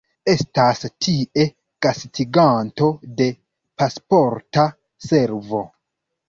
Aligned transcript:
Estas 0.31 0.79
tie 1.05 1.43
gastiganto 1.87 2.89
de 3.21 3.27
Pasporta 3.83 4.65
Servo. 5.11 5.63